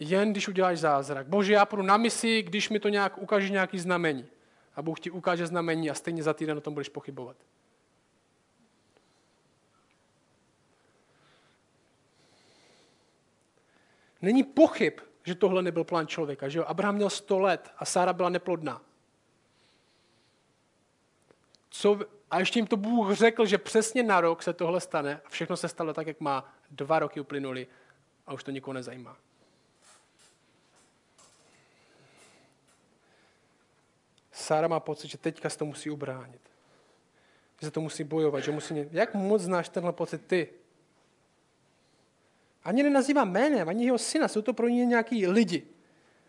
[0.00, 1.26] jen, když uděláš zázrak.
[1.26, 4.26] Bože, já půjdu na misi, když mi to nějak ukáže nějaký znamení.
[4.76, 7.36] A Bůh ti ukáže znamení a stejně za týden o tom budeš pochybovat.
[14.22, 16.48] Není pochyb, že tohle nebyl plán člověka.
[16.48, 16.64] Že jo?
[16.64, 18.82] Abraham měl 100 let a Sára byla neplodná.
[21.70, 25.28] Co, a ještě jim to Bůh řekl, že přesně na rok se tohle stane a
[25.28, 26.54] všechno se stalo tak, jak má.
[26.70, 27.66] Dva roky uplynuly
[28.26, 29.16] a už to nikoho nezajímá.
[34.50, 36.40] Sára má pocit, že teďka se to musí ubránit.
[37.60, 38.74] Že se to musí bojovat, že musí...
[38.90, 40.48] Jak moc znáš tenhle pocit ty?
[42.64, 45.66] Ani nenazývá jménem, ani jeho syna, jsou to pro ně nějaký lidi.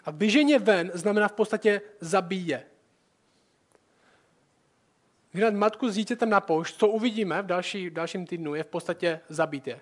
[0.06, 2.66] A vyženě ven znamená v podstatě zabíje.
[5.34, 8.68] Vyhnat matku s dítětem na poušť, co uvidíme v, další, v dalším týdnu, je v
[8.68, 9.80] podstatě zabít je.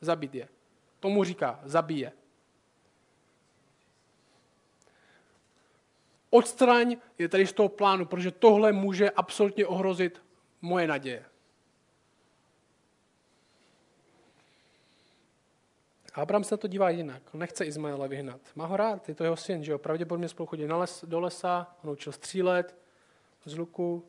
[0.00, 0.48] Zabít je.
[1.00, 2.12] Tomu říká, zabíje.
[6.34, 10.22] Odstraň je tady z toho plánu, protože tohle může absolutně ohrozit
[10.60, 11.24] moje naděje.
[16.14, 17.22] A Abraham se na to dívá jinak.
[17.34, 18.40] On nechce Izmaela vyhnat.
[18.54, 19.78] Má ho rád, je to jeho syn, že jo?
[19.78, 22.76] Pravděpodobně spolu chodí na les, do lesa, on učil střílet
[23.44, 24.04] z luku.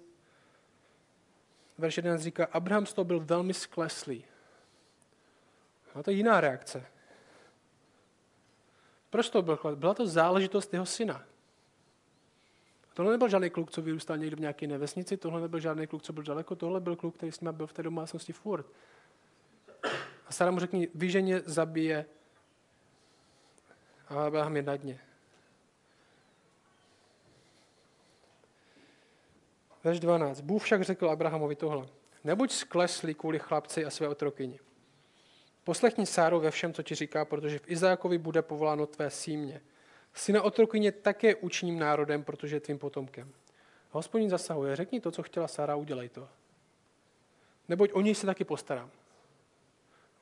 [1.78, 4.26] Verš 11 říká, Abraham z toho byl velmi skleslý.
[5.96, 6.86] A to je jiná reakce.
[9.10, 9.60] Proč to byl?
[9.76, 11.26] Byla to záležitost jeho syna.
[12.96, 16.14] Tohle nebyl žádný kluk, co vyrůstal někde v nějaké nevesnici, tohle nebyl žádný kluk, co
[16.14, 18.66] byl daleko, tohle byl kluk, který s ním byl v té domácnosti furt.
[20.28, 22.06] A Sara mu řekne, vyženě zabije
[24.08, 25.00] a Abraham je na dně.
[29.84, 30.42] Verš 12.
[30.42, 31.88] Bůh však řekl Abrahamovi tohle.
[32.24, 34.60] Nebuď skleslý kvůli chlapci a své otrokyni.
[35.64, 39.62] Poslechni Sáru ve všem, co ti říká, protože v Izákovi bude povoláno tvé símě.
[40.16, 43.34] Syna otrokyně také učním národem, protože je tvým potomkem.
[43.92, 44.76] Hospodin zasahuje.
[44.76, 46.30] Řekni to, co chtěla Sára, udělej to.
[47.68, 48.92] Neboť o něj se taky postarám.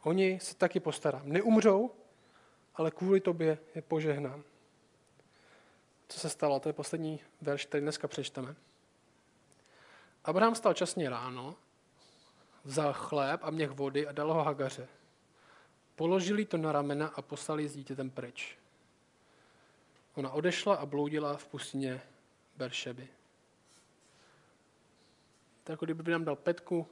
[0.03, 1.21] Oni se taky postarám.
[1.25, 1.91] Neumřou,
[2.75, 4.43] ale kvůli tobě je požehnám.
[6.07, 6.59] Co se stalo?
[6.59, 8.55] To je poslední verš, který dneska přečteme.
[10.23, 11.55] Abraham stal časně ráno,
[12.63, 14.87] vzal chléb a měch vody a dal ho Hagaře.
[15.95, 18.57] Položili to na ramena a poslali s dítětem pryč.
[20.15, 22.01] Ona odešla a bloudila v pustině
[22.57, 23.07] Beršeby.
[25.63, 26.87] Tak jako kdyby nám dal petku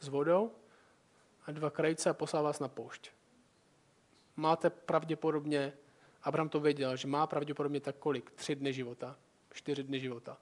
[0.00, 0.52] s vodou
[1.46, 3.10] a dva krajce a poslal vás na poušť.
[4.36, 5.72] Máte pravděpodobně,
[6.22, 8.30] Abraham to věděl, že má pravděpodobně tak kolik?
[8.30, 9.16] Tři dny života,
[9.52, 10.38] čtyři dny života.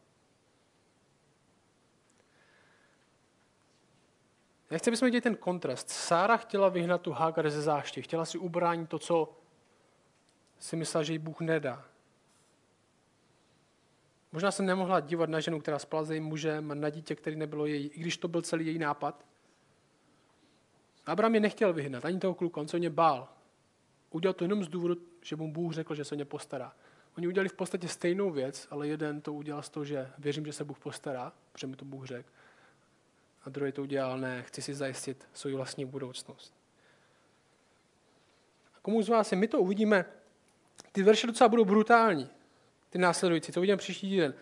[4.70, 5.90] Já chci, abychom viděli ten kontrast.
[5.90, 9.36] Sára chtěla vyhnat tu Hagar ze záště, chtěla si ubránit to, co
[10.58, 11.84] si myslela, že jí Bůh nedá.
[14.32, 17.66] Možná se nemohla dívat na ženu, která spala s jejím mužem, na dítě, který nebylo
[17.66, 19.24] její, i když to byl celý její nápad.
[21.06, 23.28] Abraham je nechtěl vyhnat, ani toho kluka, on se o ně bál.
[24.10, 26.72] Udělal to jenom z důvodu, že mu Bůh řekl, že se o ně postará.
[27.18, 30.52] Oni udělali v podstatě stejnou věc, ale jeden to udělal z toho, že věřím, že
[30.52, 32.28] se Bůh postará, protože mi to Bůh řekl.
[33.44, 36.54] A druhý to udělal, ne, chci si zajistit svou vlastní budoucnost.
[38.76, 40.04] A komu z vás je, my to uvidíme,
[40.94, 42.30] ty verše docela budou brutální,
[42.90, 44.34] ty následující, to uvidíme příští týden.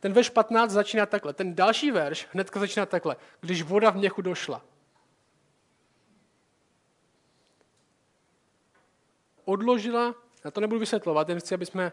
[0.00, 4.22] Ten verš 15 začíná takhle, ten další verš hnedka začíná takhle, když voda v měchu
[4.22, 4.62] došla.
[9.48, 11.92] odložila, já to nebudu vysvětlovat, jen chci, aby jsme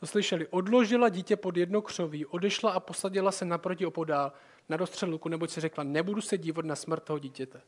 [0.00, 4.32] to slyšeli, odložila dítě pod jedno křoví, odešla a posadila se naproti opodál
[4.68, 7.60] na dostřel luku, neboť si řekla, nebudu se dívat na smrt toho dítěte.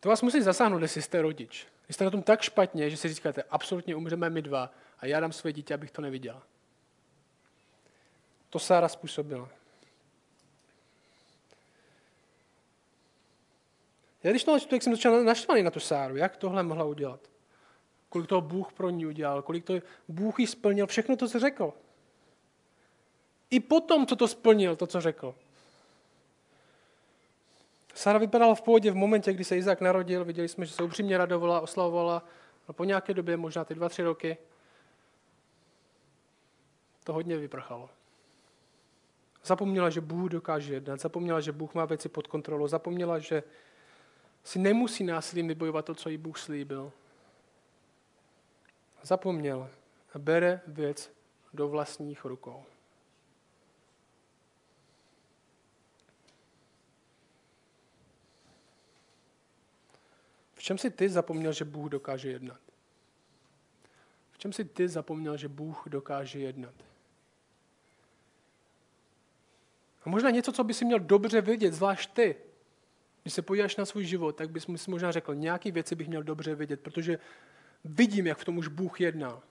[0.00, 1.66] To vás musí zasáhnout, jestli jste rodič.
[1.86, 5.20] Když jste na tom tak špatně, že si říkáte, absolutně umřeme my dva a já
[5.20, 6.42] dám své dítě, abych to neviděl.
[8.50, 9.48] To Sára způsobila.
[14.22, 17.20] Já když to tak jsem začal naštvaný na tu Sáru, jak tohle mohla udělat.
[18.08, 19.74] Kolik toho Bůh pro ní udělal, kolik to
[20.08, 21.72] Bůh jí splnil, všechno to, co řekl.
[23.50, 25.34] I potom, co to splnil, to, co řekl.
[27.94, 30.24] Sara vypadala v pohodě v momentě, kdy se Izák narodil.
[30.24, 32.24] Viděli jsme, že se upřímně radovala, oslavovala.
[32.68, 34.36] A po nějaké době, možná ty dva, tři roky,
[37.04, 37.90] to hodně vyprchalo.
[39.44, 43.42] Zapomněla, že Bůh dokáže jednat, zapomněla, že Bůh má věci pod kontrolou, zapomněla, že
[44.44, 46.92] si nemusí násilím vybojovat to, co jí Bůh slíbil.
[49.02, 49.68] Zapomněla
[50.14, 51.12] a bere věc
[51.54, 52.64] do vlastních rukou.
[60.70, 62.60] Čem si ty zapomněl, že Bůh dokáže jednat?
[64.32, 66.74] V čem si ty zapomněl, že Bůh dokáže jednat?
[70.04, 72.36] A možná něco, co by si měl dobře vědět, zvlášť ty.
[73.22, 76.22] Když se podíváš na svůj život, tak bys si možná řekl, nějaké věci bych měl
[76.22, 77.18] dobře vědět, protože
[77.84, 79.42] vidím, jak v tom už Bůh jedná.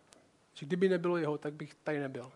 [0.53, 2.32] Že kdyby nebylo jeho, tak bych tady nebyl.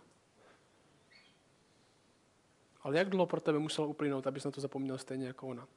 [2.81, 5.67] Ale jak dlouho pro tebe muselo uplynout, abys na to zapomněl stejně jako ona?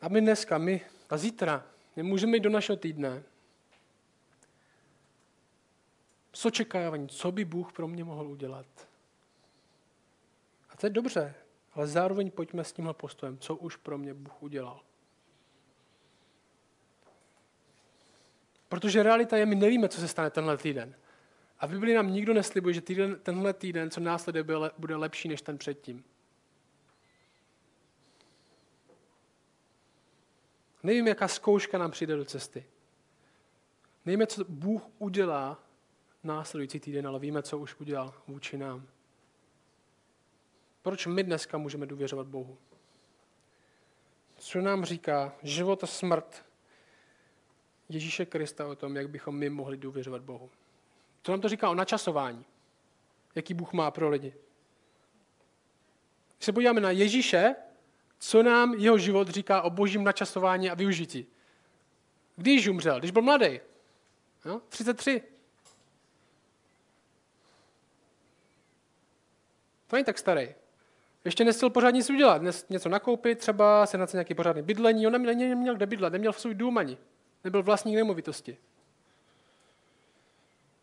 [0.00, 0.80] A my dneska, my
[1.10, 3.22] a zítra, my můžeme jít do našeho týdne
[6.32, 8.66] s očekáváním, co by Bůh pro mě mohl udělat.
[10.70, 11.34] A to je dobře,
[11.72, 14.80] ale zároveň pojďme s tímhle postojem, co už pro mě Bůh udělal.
[18.68, 20.94] Protože realita je, my nevíme, co se stane tenhle týden.
[21.58, 24.44] A v Biblii nám nikdo neslibuje, že týden, tenhle týden, co následuje,
[24.78, 26.04] bude lepší než ten předtím.
[30.82, 32.64] Nevím, jaká zkouška nám přijde do cesty.
[34.06, 35.62] Nevíme, co Bůh udělá
[36.24, 38.88] následující týden, ale víme, co už udělal vůči nám.
[40.82, 42.58] Proč my dneska můžeme důvěřovat Bohu?
[44.36, 46.44] Co nám říká život a smrt
[47.88, 50.50] Ježíše Krista o tom, jak bychom my mohli důvěřovat Bohu?
[51.22, 52.44] Co nám to říká o načasování?
[53.34, 54.34] Jaký Bůh má pro lidi?
[56.36, 57.54] Když se podíváme na Ježíše,
[58.18, 61.26] co nám jeho život říká o božím načasování a využití.
[62.36, 63.60] Když umřel, když byl mladý,
[64.44, 65.22] no, 33.
[69.86, 70.54] To není tak starý.
[71.24, 75.06] Ještě nestihl pořádně nic udělat, něco nakoupit, třeba se na nějaký pořádný bydlení.
[75.06, 76.98] On neměl, neměl kde bydlet, neměl v svůj dům ani.
[77.44, 78.56] Nebyl vlastník nemovitosti.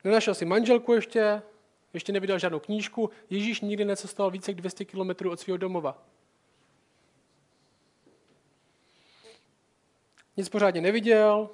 [0.04, 1.42] Nenašel si manželku ještě,
[1.94, 3.10] ještě nevydal žádnou knížku.
[3.30, 6.04] Ježíš nikdy necestoval více jak 200 kilometrů od svého domova.
[10.38, 11.50] Nic pořádně neviděl.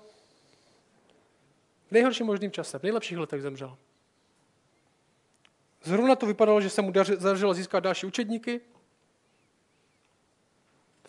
[1.88, 3.78] V nejhorším možným čase, v nejlepších letech zemřel.
[5.84, 8.62] Zrovna to vypadalo, že se mu dařilo získat další učedníky.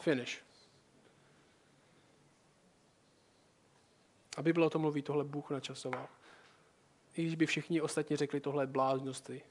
[0.01, 0.45] Finish.
[4.37, 6.09] A Bible o tom mluví, tohle Bůh načasoval.
[7.17, 9.43] I když by všichni ostatní řekli, tohle je bláznosti.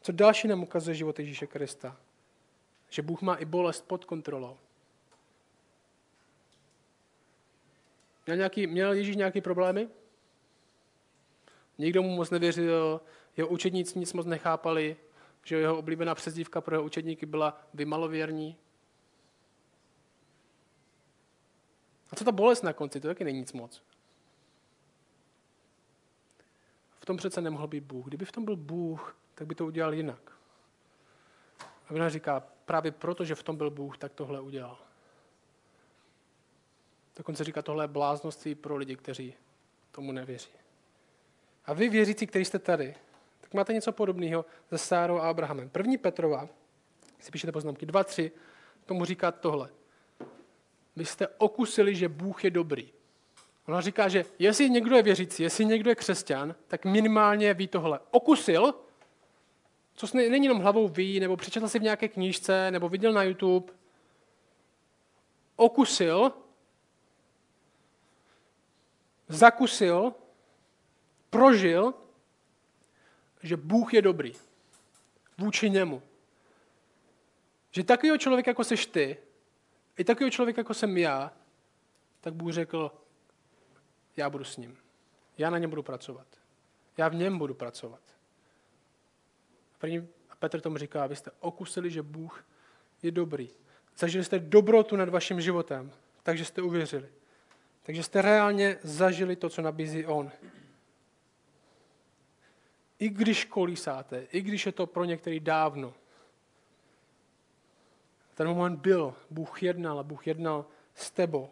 [0.00, 1.96] Co další nám ukazuje život Ježíše Krista?
[2.90, 4.58] Že Bůh má i bolest pod kontrolou.
[8.26, 9.88] Měl, nějaký, měl Ježíš nějaké problémy?
[11.78, 13.00] Nikdo mu moc nevěřil,
[13.36, 14.96] jeho učedníci nic moc nechápali,
[15.44, 18.56] že jeho oblíbená přezdívka pro jeho učedníky byla vymalověrní.
[22.10, 23.82] A co ta bolest na konci, to taky není nic moc.
[27.00, 28.06] V tom přece nemohl být Bůh.
[28.06, 30.32] Kdyby v tom byl Bůh, tak by to udělal jinak.
[31.60, 34.78] A Biblia říká, právě proto, že v tom byl Bůh, tak tohle udělal.
[37.16, 39.34] Dokonce říká, tohle je bláznoství pro lidi, kteří
[39.90, 40.50] tomu nevěří.
[41.66, 42.94] A vy věřící, kteří jste tady,
[43.40, 45.68] tak máte něco podobného se Sárou a Abrahamem.
[45.68, 46.48] První Petrova,
[47.20, 48.30] si píšete poznámky 2-3,
[48.86, 49.70] tomu říká tohle.
[50.96, 52.92] Vy jste okusili, že Bůh je dobrý.
[53.68, 58.00] Ona říká, že jestli někdo je věřící, jestli někdo je křesťan, tak minimálně ví tohle.
[58.10, 58.74] Okusil,
[59.94, 63.72] co není jenom hlavou ví, nebo přečetl si v nějaké knížce, nebo viděl na YouTube.
[65.56, 66.32] Okusil,
[69.28, 70.14] zakusil,
[71.30, 71.94] prožil,
[73.42, 74.32] že Bůh je dobrý
[75.38, 76.02] vůči němu.
[77.70, 79.16] Že takového člověka, jako seš ty,
[79.98, 81.32] i takového člověka, jako jsem já,
[82.20, 82.92] tak Bůh řekl,
[84.16, 84.76] já budu s ním.
[85.38, 86.26] Já na něm budu pracovat.
[86.96, 88.00] Já v něm budu pracovat.
[90.30, 92.44] A Petr tomu říká, abyste okusili, že Bůh
[93.02, 93.50] je dobrý.
[93.96, 97.08] Zažili jste dobrotu nad vaším životem, takže jste uvěřili.
[97.84, 100.30] Takže jste reálně zažili to, co nabízí On.
[102.98, 105.94] I když kolísáte, i když je to pro některý dávno,
[108.34, 109.14] Ten moment byl.
[109.30, 111.50] Bůh jednal a Bůh jednal s tebou.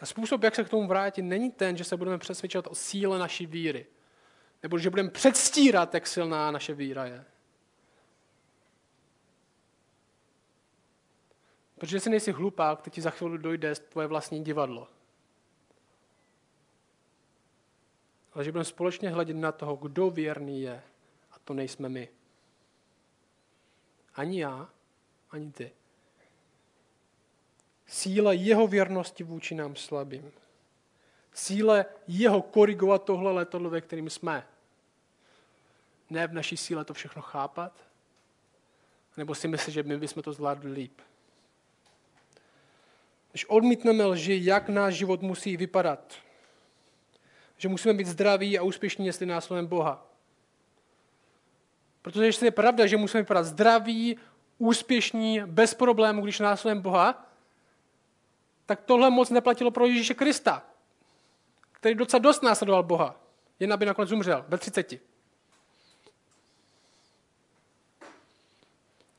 [0.00, 3.18] A způsob, jak se k tomu vrátit, není ten, že se budeme přesvědčovat o síle
[3.18, 3.86] naší víry.
[4.62, 7.24] Nebo že budeme předstírat, jak silná naše víra je.
[11.78, 14.88] Protože si nejsi hlupák, teď ti za chvíli dojde tvoje vlastní divadlo.
[18.32, 20.82] Ale že budeme společně hledět na toho, kdo věrný je.
[21.32, 22.08] A to nejsme my.
[24.14, 24.68] Ani já,
[25.30, 25.72] ani ty.
[27.86, 30.32] Síla jeho věrnosti vůči nám slabým.
[31.32, 34.46] Síle jeho korigovat tohle letadlo, ve kterým jsme.
[36.10, 37.72] Ne v naší síle to všechno chápat,
[39.16, 41.00] nebo si myslet, že my bychom to zvládli líp.
[43.30, 46.14] Když odmítneme lži, jak náš život musí vypadat,
[47.56, 50.06] že musíme být zdraví a úspěšní, jestli následem Boha.
[52.02, 54.18] Protože jestli je pravda, že musíme vypadat zdraví,
[54.58, 57.26] úspěšní, bez problémů, když následem Boha,
[58.66, 60.62] tak tohle moc neplatilo pro Ježíše Krista,
[61.72, 63.20] který docela dost následoval Boha,
[63.60, 65.07] jen aby nakonec umřel ve 30.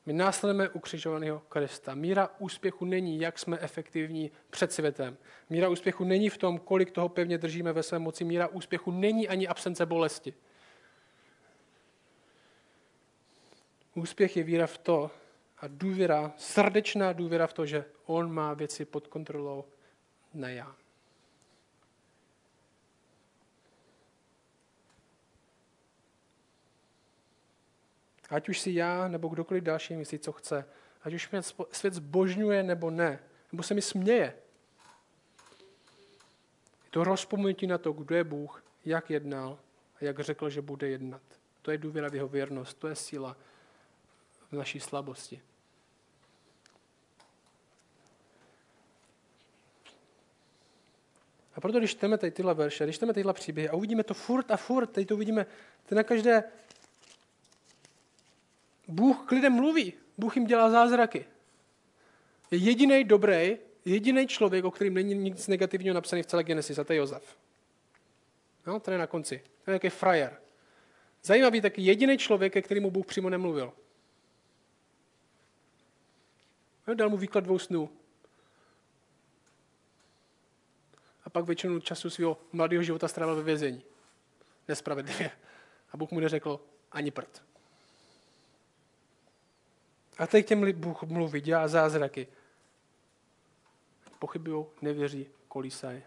[0.10, 1.96] My následujeme ukřižovaného Krista.
[1.96, 5.18] Míra úspěchu není, jak jsme efektivní před světem.
[5.50, 8.24] Míra úspěchu není v tom, kolik toho pevně držíme ve své moci.
[8.24, 10.34] Míra úspěchu není ani absence bolesti.
[13.96, 15.12] Úspěch je víra v to
[15.58, 19.66] a důvěra, srdečná důvěra v to, že on má věci pod kontrolou,
[20.34, 20.76] ne já.
[28.30, 30.66] Ať už si já nebo kdokoliv další myslí, co chce.
[31.04, 33.20] Ať už mě svět zbožňuje nebo ne.
[33.52, 34.34] Nebo se mi směje.
[36.84, 39.60] Je to rozpomenutí na to, kdo je Bůh, jak jednal
[40.02, 41.22] a jak řekl, že bude jednat.
[41.62, 43.38] To je důvěra v jeho věrnost, to je síla
[44.52, 45.42] v naší slabosti.
[51.56, 54.52] A proto, když čteme tady tyhle verše, když čteme tyhle příběhy a uvidíme to furt
[54.52, 55.46] a furt, teď to uvidíme,
[55.86, 56.44] to na každé
[58.90, 61.26] Bůh k lidem mluví, Bůh jim dělá zázraky.
[62.52, 66.84] Je jediný dobrý, jediný člověk, o kterým není nic negativního napsaný v celé Genesis, a
[66.84, 67.38] to je Jozef.
[68.68, 69.44] No, ten je na konci.
[69.66, 70.42] Ten je jaký frajer.
[71.24, 73.74] Zajímavý taky jediný člověk, ke kterému Bůh přímo nemluvil.
[76.88, 77.90] No, dal mu výklad dvou snů.
[81.24, 83.84] A pak většinu času svého mladého života strávil ve vězení.
[84.68, 85.32] Nespravedlivě.
[85.92, 86.60] A Bůh mu neřekl
[86.92, 87.44] ani prd.
[90.20, 92.28] A teď těm Bůh mluví, dělá zázraky.
[94.20, 96.04] Pochybují, nevěří, kolísají.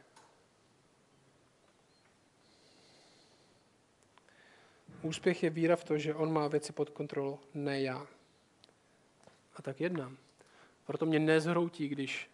[5.02, 8.06] Úspěch je víra v to, že on má věci pod kontrolou, ne já.
[9.56, 10.16] A tak jednám.
[10.86, 12.30] Proto mě nezhroutí, když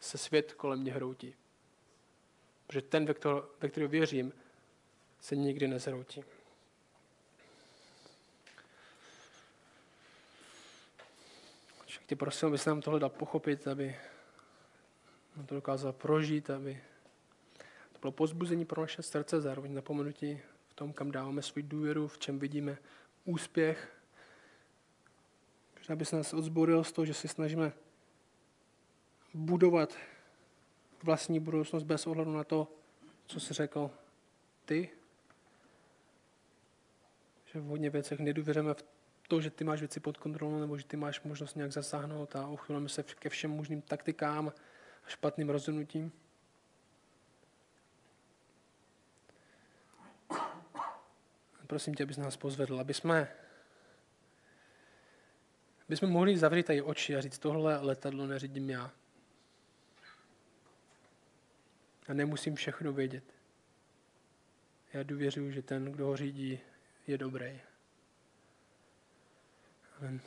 [0.00, 1.34] se svět kolem mě hroutí.
[2.66, 3.06] Protože ten,
[3.60, 4.32] ve, kterého, věřím,
[5.20, 6.24] se nikdy nezhroutí.
[12.06, 13.96] Tě prosil, abys nám tohle dal pochopit, aby
[15.36, 16.82] nám to dokázal prožít, aby
[17.92, 22.18] to bylo pozbuzení pro naše srdce, zároveň napomenutí v tom, kam dáváme svůj důvěru, v
[22.18, 22.78] čem vidíme
[23.24, 24.00] úspěch.
[25.92, 27.72] Aby se nás odzboril z toho, že si snažíme
[29.34, 29.96] budovat
[31.02, 32.68] vlastní budoucnost bez ohledu na to,
[33.26, 33.90] co jsi řekl
[34.64, 34.90] ty.
[37.44, 38.84] Že v hodně věcech nedůvěřujeme v
[39.28, 42.48] to, že ty máš věci pod kontrolou, nebo že ty máš možnost nějak zasáhnout a
[42.48, 44.52] uchylujeme se ke všem možným taktikám
[45.06, 46.12] a špatným rozhodnutím.
[51.66, 53.34] Prosím tě, abys nás pozvedl, aby jsme,
[55.86, 58.90] aby jsme mohli zavřít tady oči a říct, tohle letadlo neřídím já.
[62.08, 63.24] A nemusím všechno vědět.
[64.92, 66.60] Já důvěřuji, že ten, kdo ho řídí,
[67.06, 67.60] je dobrý.
[70.04, 70.20] and